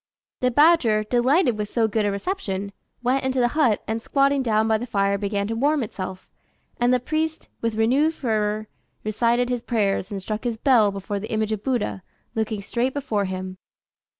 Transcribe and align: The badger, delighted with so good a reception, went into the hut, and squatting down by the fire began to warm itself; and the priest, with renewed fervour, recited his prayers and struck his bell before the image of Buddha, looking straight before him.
The 0.39 0.49
badger, 0.49 1.03
delighted 1.03 1.59
with 1.59 1.69
so 1.69 1.87
good 1.87 2.07
a 2.07 2.11
reception, 2.11 2.71
went 3.03 3.23
into 3.23 3.39
the 3.39 3.49
hut, 3.49 3.83
and 3.87 4.01
squatting 4.01 4.41
down 4.41 4.67
by 4.67 4.79
the 4.79 4.87
fire 4.87 5.15
began 5.15 5.45
to 5.49 5.55
warm 5.55 5.83
itself; 5.83 6.27
and 6.79 6.91
the 6.91 6.99
priest, 6.99 7.49
with 7.61 7.75
renewed 7.75 8.15
fervour, 8.15 8.67
recited 9.03 9.49
his 9.49 9.61
prayers 9.61 10.09
and 10.09 10.19
struck 10.19 10.43
his 10.43 10.57
bell 10.57 10.89
before 10.91 11.19
the 11.19 11.31
image 11.31 11.51
of 11.51 11.63
Buddha, 11.63 12.01
looking 12.33 12.63
straight 12.63 12.95
before 12.95 13.25
him. 13.25 13.57